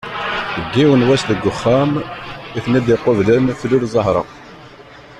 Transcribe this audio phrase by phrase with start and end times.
[0.59, 1.91] Deg yiwen n wass deg uxxam
[2.57, 4.23] i ten-id-iqublen tlul Zahra.